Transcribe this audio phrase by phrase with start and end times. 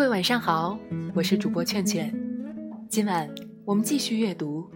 [0.00, 0.78] 各位晚上好，
[1.14, 2.10] 我是主播劝劝。
[2.88, 3.28] 今晚
[3.66, 4.66] 我们继续阅读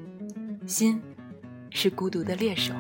[0.70, 1.00] 《心
[1.70, 2.74] 是孤独的猎手》。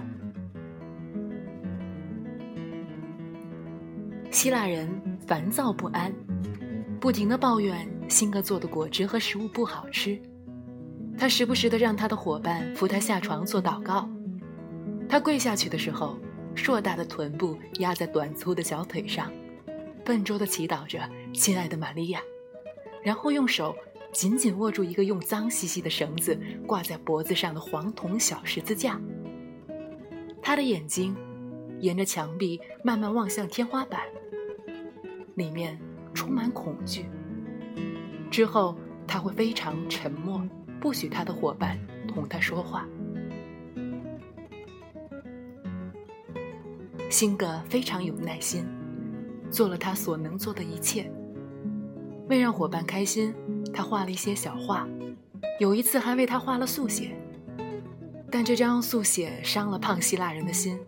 [4.30, 4.86] 希腊人
[5.26, 6.12] 烦躁不安，
[7.00, 10.20] 不停的抱怨辛格做的果汁和食物不好吃。
[11.16, 14.06] 他时不时的让他的伙伴扶他下床做祷告。
[15.08, 16.18] 他跪下去的时候，
[16.54, 19.32] 硕大的臀部压在短粗的小腿上。
[20.04, 21.00] 笨拙的祈祷着，
[21.32, 22.20] 亲爱的玛利亚，
[23.04, 23.76] 然后用手
[24.10, 26.36] 紧紧握住一个用脏兮兮的绳子
[26.66, 29.00] 挂在脖子上的黄铜小十字架。
[30.42, 31.14] 他的眼睛
[31.80, 34.00] 沿着墙壁慢慢望向天花板，
[35.34, 35.78] 里面
[36.14, 37.06] 充满恐惧。
[38.30, 40.42] 之后他会非常沉默，
[40.80, 41.78] 不许他的伙伴
[42.08, 42.88] 同他说话。
[47.10, 48.66] 辛格非常有耐心。
[49.50, 51.08] 做了他所能做的一切。
[52.28, 53.34] 为让伙伴开心，
[53.72, 54.88] 他画了一些小画，
[55.60, 57.10] 有一次还为他画了速写。
[58.30, 60.78] 但这张速写伤了胖希腊人的心。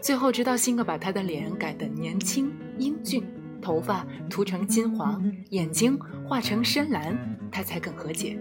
[0.00, 3.24] 最后，直到辛格把他的脸改得年轻英俊，
[3.62, 7.16] 头发涂成金黄，眼睛画成深蓝，
[7.50, 8.38] 他才肯和解。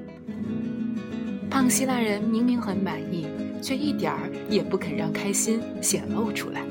[1.50, 3.28] 胖希腊人明明很满意，
[3.62, 6.62] 却一点儿也不肯让开心显露出来。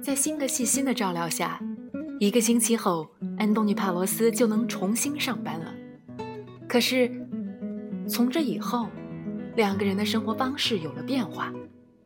[0.00, 1.60] 在辛格细心的照料下，
[2.18, 3.06] 一个星期后，
[3.38, 5.74] 安东尼帕罗斯就能重新上班了。
[6.66, 7.10] 可是，
[8.08, 8.88] 从这以后，
[9.54, 11.52] 两个人的生活方式有了变化，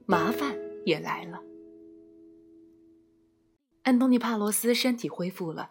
[0.06, 0.52] 麻烦
[0.84, 1.40] 也来了。
[3.82, 5.70] 安东尼帕罗斯身体恢复了，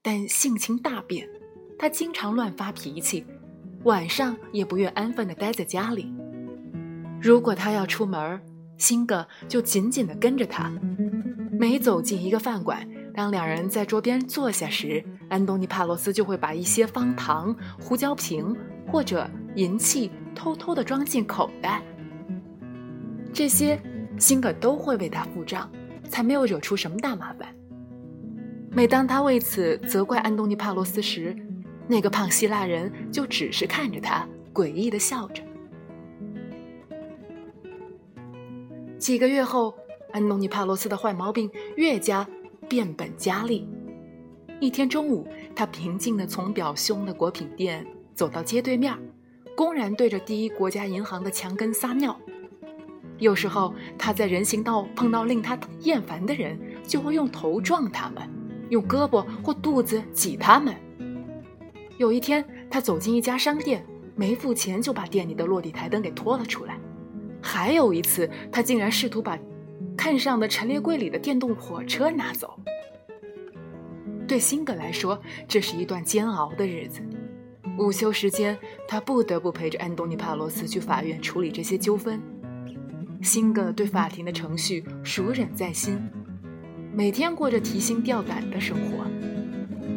[0.00, 1.28] 但性情大变，
[1.78, 3.26] 他经常乱发脾气，
[3.84, 6.10] 晚上也不愿安分的待在家里。
[7.20, 8.40] 如果他要出门，
[8.78, 10.72] 辛格就紧紧的跟着他。
[11.58, 18.54] 每走进一个饭馆，当两人在桌边坐下时，安东尼·帕罗斯就会把一些方糖、胡椒瓶
[18.86, 21.82] 或者银器偷偷地装进口袋。
[23.32, 23.80] 这些，
[24.18, 25.70] 辛格都会为他付账，
[26.10, 27.48] 才没有惹出什么大麻烦。
[28.70, 31.34] 每当他为此责怪安东尼·帕罗斯时，
[31.88, 35.42] 那个胖希腊人就只是看着他，诡异地笑着。
[38.98, 39.74] 几个月后。
[40.12, 42.26] 安东尼·帕罗斯的坏毛病越加
[42.68, 43.68] 变本加厉。
[44.60, 48.94] 一天中午，他平静地从表兄的果品店走到街对面，
[49.54, 52.18] 公然对着第一国家银行的墙根撒尿。
[53.18, 58.22] 有时候，他在人行道碰到令他厌烦的人，就会用头撞他们，
[58.70, 60.74] 用胳膊或肚子挤他们。
[61.98, 63.84] 有一天，他走进一家商店，
[64.14, 66.78] 没付钱就把店里的落地台灯给拖了出来。
[67.40, 69.38] 还有一次，他竟然试图把。
[69.96, 72.58] 看上的陈列柜里的电动火车拿走。
[74.28, 77.00] 对辛格来说，这是一段煎熬的日子。
[77.78, 78.56] 午休时间，
[78.88, 82.20] 他不得不陪着安东尼·帕罗斯去法院处理这些纠纷。
[83.22, 85.98] 辛格对法庭的程序熟稔在心，
[86.92, 89.04] 每天过着提心吊胆的生活。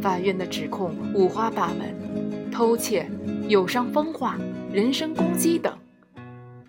[0.01, 3.09] 法院的指控五花八门：偷窃、
[3.47, 4.37] 有伤风化、
[4.71, 5.73] 人身攻击等。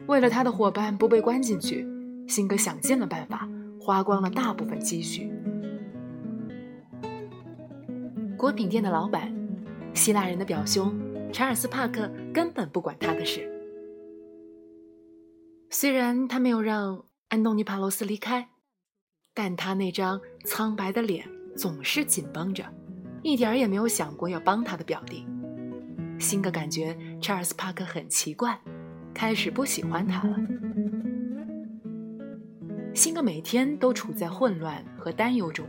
[0.06, 1.86] 为了他的伙伴不被关进去。
[2.30, 3.48] 辛格想尽了办法，
[3.80, 5.28] 花光了大部分积蓄。
[8.36, 9.34] 果品店的老板，
[9.94, 10.96] 希腊人的表兄
[11.32, 13.50] 查尔斯·帕克根本不管他的事。
[15.70, 18.48] 虽然他没有让安东尼·帕罗斯离开，
[19.34, 22.64] 但他那张苍白的脸总是紧绷着，
[23.24, 25.26] 一点儿也没有想过要帮他的表弟。
[26.20, 28.60] 辛格感觉查尔斯·帕克很奇怪，
[29.12, 30.36] 开始不喜欢他了。
[33.00, 35.66] 辛格每天都处在混乱和担忧中，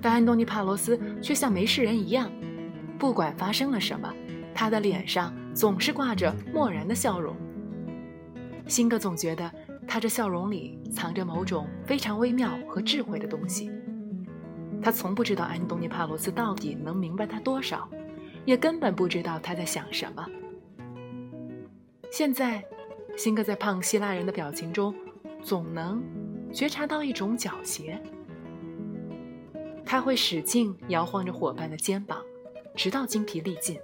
[0.00, 2.30] 但安东尼·帕罗斯却像没事人一样，
[2.96, 4.08] 不管发生了什么，
[4.54, 7.34] 他的脸上总是挂着漠然的笑容。
[8.68, 9.52] 辛格总觉得
[9.84, 13.68] 他这笑容里藏着某种非常微妙和智慧的东西。
[14.80, 17.90] 他从不知道安东尼·帕罗斯到底能明白他多少，
[18.44, 20.24] 也根本不知道他在想什么。
[22.12, 22.64] 现在，
[23.16, 24.94] 辛格在胖希腊人的表情中。
[25.40, 26.02] 总能
[26.52, 27.98] 觉察到一种狡黠，
[29.84, 32.22] 他会使劲摇晃着伙伴的肩膀，
[32.74, 33.78] 直到精疲力尽。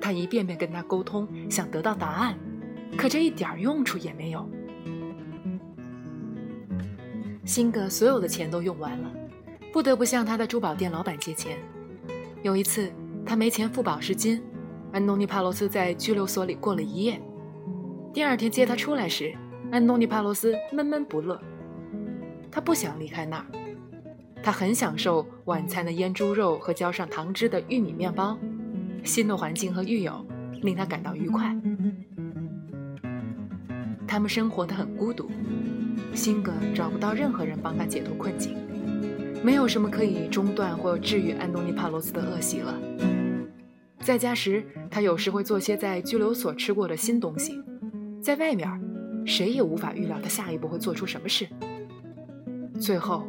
[0.00, 2.38] 他一遍遍跟他沟通，想得到答案，
[2.96, 4.48] 可这一点用处也没有。
[7.44, 9.10] 辛格所有的钱都用完了，
[9.72, 11.58] 不得不向他的珠宝店老板借钱。
[12.42, 12.92] 有一次，
[13.24, 14.42] 他没钱付保释金，
[14.92, 17.20] 安东尼·帕罗斯在拘留所里过了一夜。
[18.12, 19.34] 第二天接他出来时，
[19.70, 21.40] 安东尼·帕罗斯闷闷不乐，
[22.50, 23.46] 他不想离开那儿。
[24.42, 28.38] 他很享受晚餐的腌猪肉和浇上糖汁的玉米面包。
[29.04, 30.26] 新的环境和狱友
[30.62, 31.56] 令他感到愉快。
[34.06, 35.30] 他们生活的很孤独，
[36.14, 38.56] 辛格找不到任何人帮他解脱困境，
[39.42, 42.74] 没有什么可以中断或治愈安东尼·帕罗斯的恶习了。
[44.00, 47.60] 在家时，他有时会做些在拘留所吃过的新东西。
[48.22, 48.68] 在外面，
[49.26, 51.46] 谁也无法预料他下一步会做出什么事。
[52.78, 53.26] 最后，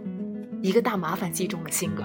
[0.62, 2.04] 一个大麻烦击中了辛格。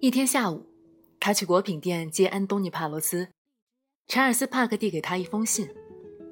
[0.00, 0.66] 一天下午，
[1.20, 3.28] 他去果品店接安东尼·帕罗斯。
[4.08, 5.68] 查尔斯·帕克递给他一封信，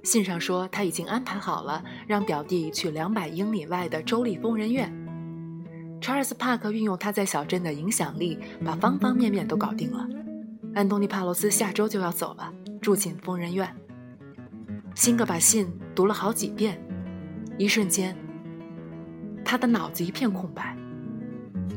[0.02, 4.92] 信上说他已经安排好了让表弟去两百英里外的州立疯人院。
[6.00, 10.08] 查尔斯·帕克运用他在小镇的影响力，把方方面面都搞定了。
[10.74, 12.52] 安东尼·帕罗斯下周就要走了，
[12.82, 13.72] 住进疯人院。
[14.94, 16.80] 辛格把信读了好几遍，
[17.58, 18.16] 一瞬间，
[19.44, 20.76] 他的脑子一片空白。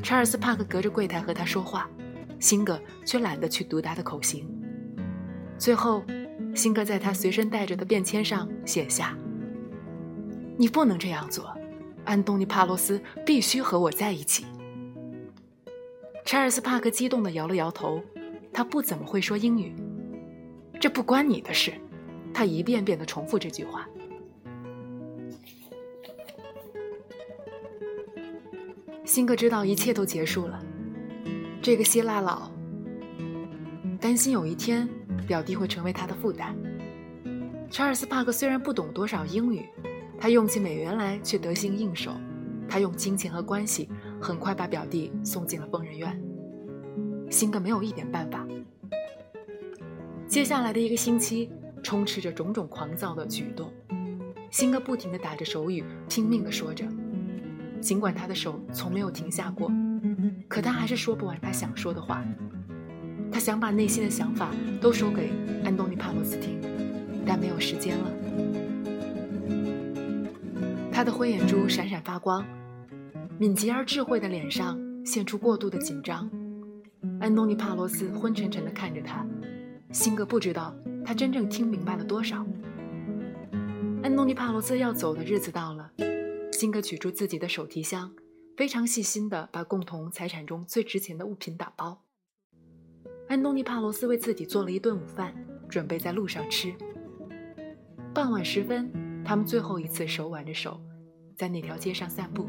[0.04, 1.90] 查尔斯·帕克隔着柜台和他说话，
[2.40, 4.48] 辛格却懒得去读他的口型。
[5.58, 6.04] 最后，
[6.54, 9.18] 辛格在他随身带着的便签上写下
[10.56, 11.52] ：“你不能这样做，
[12.06, 14.46] 安东尼·帕洛斯必须和我在一起。”
[16.24, 18.00] 查尔斯·帕克激动地摇了摇头，
[18.54, 19.74] 他不怎么会说英语。
[20.80, 21.74] 这不关你的事，
[22.32, 23.88] 他一遍遍地重复这句话。
[29.12, 30.58] 辛格知道一切都结束了，
[31.62, 32.50] 这个希腊佬
[34.00, 34.88] 担心有一天。
[35.28, 36.56] 表弟会成为他的负担。
[37.70, 39.66] 查尔斯·帕克虽然不懂多少英语，
[40.18, 42.14] 他用起美元来却得心应手。
[42.70, 43.90] 他用金钱和关系
[44.22, 46.22] 很快把表弟送进了疯人院。
[47.30, 48.48] 辛格没有一点办法。
[50.26, 51.52] 接下来的一个星期
[51.84, 53.74] 充斥着种种狂躁的举动。
[54.50, 56.86] 辛格不停地打着手语，拼命地说着，
[57.82, 59.72] 尽管他的手从没有停下过，
[60.48, 62.24] 可他还是说不完他想说的话。
[63.32, 65.32] 他想把内心的想法都说给
[65.64, 66.62] 安东尼·帕洛斯听，
[67.26, 68.12] 但没有时间了。
[70.92, 72.46] 他的灰眼珠闪闪发光，
[73.40, 76.30] 敏捷而智慧的脸上现出过度的紧张。
[77.20, 79.26] 安东尼·帕洛斯昏沉沉地看着他，
[79.92, 82.46] 辛格不知道他真正听明白了多少。
[84.04, 85.90] 安东尼·帕罗斯要走的日子到了，
[86.62, 88.14] 辛格取出自己的手提箱，
[88.56, 92.04] 非常细心地把共同财产中最值钱的物品打包。
[93.28, 95.34] 安东尼·帕罗斯为自己做了一顿午饭，
[95.68, 96.72] 准备在路上吃。
[98.14, 98.92] 傍晚时分，
[99.26, 100.80] 他们最后一次手挽着手，
[101.36, 102.48] 在那条街上散步。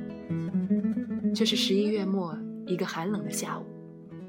[1.35, 2.37] 这是十一月末
[2.67, 3.65] 一个寒冷的下午，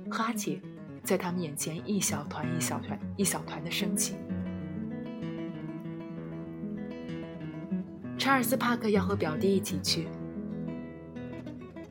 [0.10, 0.62] 哈气
[1.04, 4.16] 在他们眼前一小团一小团一小团的升起。
[8.24, 10.08] 查尔斯·帕克要和表弟一起去，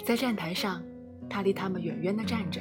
[0.03, 0.83] 在站台上，
[1.29, 2.59] 他离他们远远地站着。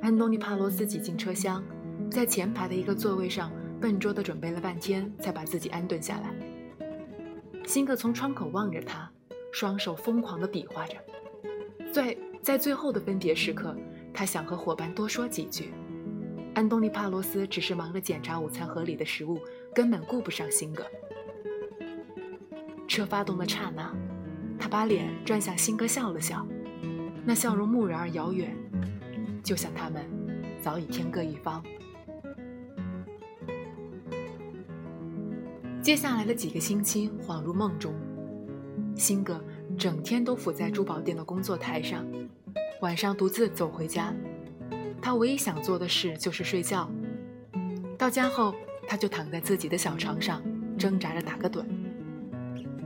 [0.00, 1.64] 安东尼·帕罗斯挤进车厢，
[2.12, 3.50] 在前排的一个座位上
[3.80, 6.32] 笨拙地准备了半天，才把自己安顿下来。
[7.66, 9.10] 辛格从窗口望着他，
[9.52, 10.94] 双手疯狂地比划着。
[11.92, 13.76] 在在最后的分别时刻，
[14.14, 15.72] 他想和伙伴多说几句。
[16.54, 19.40] 安东尼·帕罗斯只是忙着检查午餐盒里的食物，
[19.74, 20.86] 根本顾不上辛格。
[22.90, 23.94] 车发动的刹那，
[24.58, 26.44] 他把脸转向辛格，笑了笑，
[27.24, 28.52] 那笑容木然而遥远。
[29.44, 30.04] 就像他们
[30.60, 31.62] 早已天各一方。
[35.80, 37.94] 接下来的几个星期恍如梦中，
[38.96, 39.40] 辛格
[39.78, 42.04] 整天都伏在珠宝店的工作台上，
[42.80, 44.12] 晚上独自走回家。
[45.00, 46.90] 他唯一想做的事就是睡觉。
[47.96, 48.52] 到家后，
[48.88, 50.42] 他就躺在自己的小床上，
[50.76, 51.64] 挣扎着打个盹。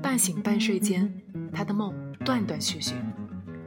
[0.04, 1.10] 半醒半睡间，
[1.50, 2.92] 他的梦断断续续，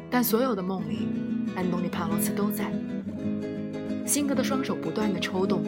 [0.08, 1.08] 但所有的梦里。
[1.56, 2.72] 安东尼·帕罗斯都在。
[4.06, 5.63] 辛格的双手不断的抽动，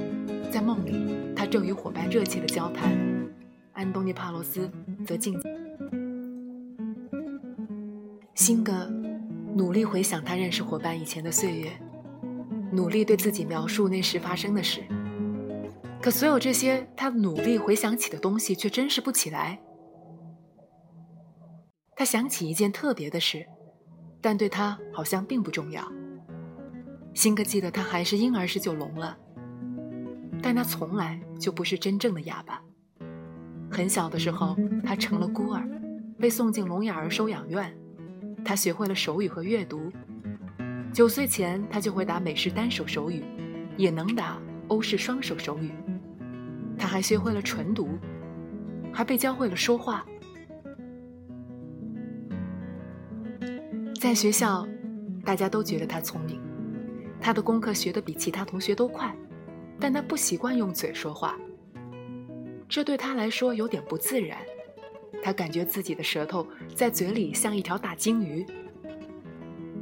[0.52, 2.96] 在梦里，他正与伙伴热切的交谈。
[3.74, 4.70] 安东尼·帕罗斯
[5.04, 5.42] 则静。
[8.36, 8.88] 辛格
[9.56, 11.72] 努力回想他认识伙伴以前的岁月，
[12.72, 14.84] 努力对自己描述那时发生的事。
[16.00, 19.60] 可所有这些他努力回想起的东西，却真实不起来。
[22.00, 23.46] 他想起一件特别的事。
[24.22, 25.86] 但对他好像并不重要。
[27.14, 29.18] 辛格记得他还是婴儿时就聋了，
[30.42, 32.62] 但他从来就不是真正的哑巴。
[33.70, 35.68] 很小的时候，他成了孤儿，
[36.18, 37.78] 被送进聋哑儿收养院。
[38.46, 39.92] 他学会了手语和阅读。
[40.94, 43.24] 九岁前，他就会打美式单手手语，
[43.76, 44.38] 也能打
[44.70, 45.72] 欧式双手手语。
[46.78, 47.90] 他还学会了纯读，
[48.92, 50.06] 还被教会了说话。
[54.00, 54.66] 在学校，
[55.26, 56.40] 大家都觉得他聪明，
[57.20, 59.14] 他的功课学得比其他同学都快，
[59.78, 61.38] 但他不习惯用嘴说话，
[62.70, 64.38] 这对他来说有点不自然。
[65.22, 68.46] 他感觉自己的舌头在嘴里像一条大鲸鱼。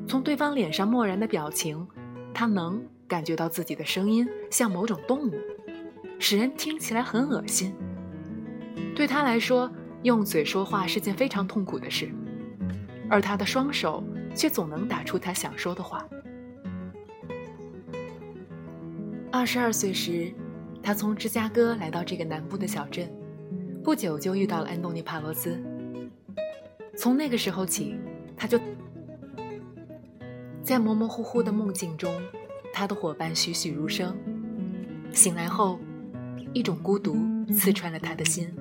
[0.08, 1.88] 从对方脸上漠然的表情，
[2.34, 5.36] 他能感觉到自己的声音像某种动物，
[6.18, 7.72] 使人听起来很恶心。
[8.96, 9.72] 对他来说，
[10.02, 12.12] 用嘴说话是件非常痛苦的事，
[13.10, 14.04] 而他的双手
[14.36, 16.08] 却总能打出他想说的话。
[19.32, 20.34] 二十二岁时，
[20.82, 23.12] 他从芝加哥来到这个南部的小镇。
[23.84, 25.58] 不久就遇到了安东尼·帕罗斯。
[26.98, 27.96] 从那个时候起，
[28.36, 28.60] 他就
[30.62, 32.14] 在模模糊糊的梦境中，
[32.74, 34.14] 他的伙伴栩栩如生。
[35.14, 35.80] 醒来后，
[36.54, 37.16] 一种孤独
[37.54, 38.54] 刺穿了他的心。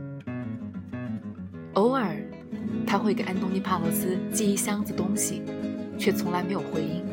[1.73, 2.23] 偶尔，
[2.87, 5.43] 他会给安东尼·帕罗斯寄一箱子东西，
[5.99, 7.05] 却从来没有回应。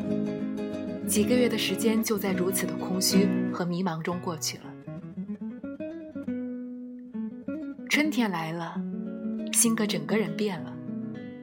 [1.06, 4.64] 几个月的时间就在如此的空虚和迷茫中过去了。
[7.90, 8.80] 春天来了，
[9.52, 10.74] 辛格整个人变了，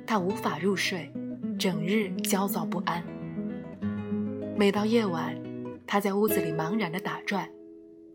[0.07, 1.11] 他无法入睡，
[1.59, 3.03] 整日焦躁不安。
[4.57, 5.35] 每到夜晚，
[5.85, 7.49] 他在屋子里茫然的打转，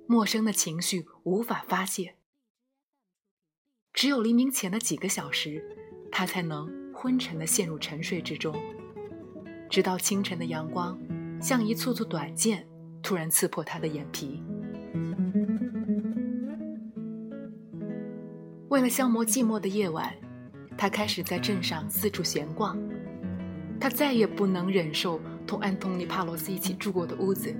[0.07, 2.17] 陌生的情绪无法发泄。
[3.95, 5.65] 只有黎明前的几个小时，
[6.19, 8.57] 他才能昏沉的陷入沉睡之中，
[9.69, 10.99] 直到清晨的阳光
[11.43, 12.67] 像一簇簇短剑，
[13.03, 14.43] 突然刺破他的眼皮。
[18.69, 20.11] 为了消磨寂寞的夜晚，
[20.75, 22.79] 他开始在镇上四处闲逛。
[23.79, 27.55] 他再也不能忍受同安东尼·帕罗斯一起住过的屋子，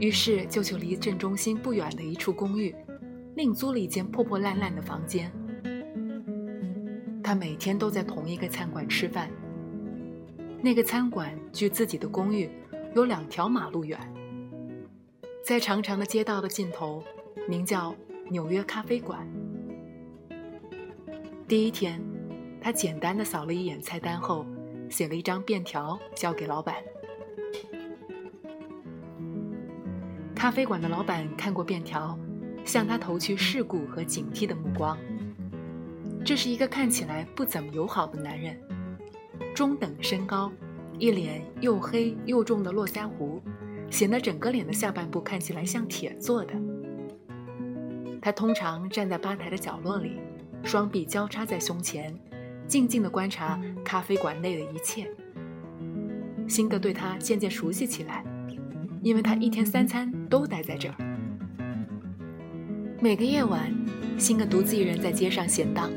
[0.00, 2.74] 于是就去离镇中心不远的一处公寓，
[3.36, 5.30] 另租了一间破破烂烂的房间。
[7.32, 9.30] 他每天都在同一个餐馆吃饭。
[10.60, 12.50] 那个餐馆距自己的公寓
[12.94, 13.98] 有两条马路远，
[15.42, 17.02] 在长长的街道的尽头，
[17.48, 17.94] 名叫
[18.28, 19.26] 纽约咖啡馆。
[21.48, 21.98] 第一天，
[22.60, 24.44] 他简单的扫了一眼菜单后，
[24.90, 26.76] 写了一张便条交给老板。
[30.34, 32.14] 咖啡馆的老板看过便条，
[32.62, 34.98] 向他投去世故和警惕的目光。
[36.24, 38.56] 这是一个看起来不怎么友好的男人，
[39.54, 40.52] 中等身高，
[40.98, 43.42] 一脸又黑又重的络腮胡，
[43.90, 46.54] 显得整个脸的下半部看起来像铁做的。
[48.20, 50.20] 他通常站在吧台的角落里。
[50.64, 52.16] 双臂交叉在胸前，
[52.68, 55.10] 静静地观察咖啡馆内的一切。
[56.46, 58.24] 辛格对他渐渐熟悉起来，
[59.02, 60.94] 因为他一天三餐都待在这儿。
[63.00, 63.74] 每个夜晚，
[64.16, 65.90] 辛格独自一人在街上闲荡。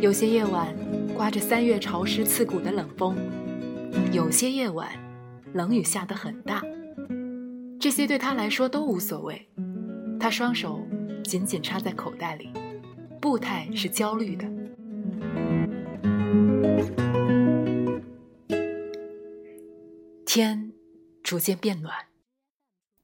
[0.00, 0.74] 有些夜晚，
[1.14, 3.14] 刮着三月潮湿刺骨的冷风；
[4.12, 4.90] 有些夜晚，
[5.54, 6.62] 冷雨下得很大。
[7.80, 9.48] 这些对他来说都无所谓。
[10.20, 10.86] 他双手
[11.24, 12.50] 紧紧插在口袋里。
[13.20, 14.46] 步态是焦虑的。
[20.24, 20.72] 天
[21.22, 21.94] 逐渐变暖，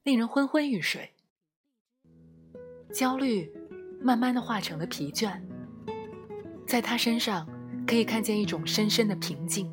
[0.03, 1.09] 令人昏昏欲睡。
[2.93, 3.51] 焦虑
[3.99, 5.41] 慢慢的化成了疲倦，
[6.65, 7.47] 在他身上
[7.85, 9.71] 可以看见一种深深的平静。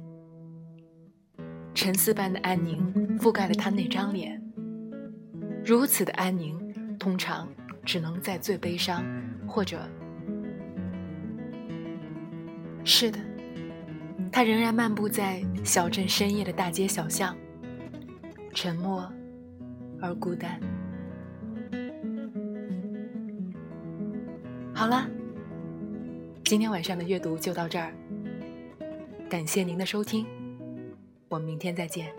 [1.75, 4.43] 沉思般的安宁覆盖了他那张脸。
[5.65, 6.59] 如此的安宁，
[6.99, 7.49] 通常
[7.85, 9.05] 只能在最悲伤
[9.47, 9.81] 或者。
[12.83, 13.19] 是的，
[14.33, 17.37] 他仍然漫步在小镇深夜的大街小巷，
[18.53, 19.11] 沉默
[20.01, 20.59] 而孤单。
[24.75, 25.09] 好了，
[26.51, 27.95] 今天晚上的阅读就到这儿，
[29.29, 30.27] 感谢您的收听，
[31.29, 32.13] 我们明天再见。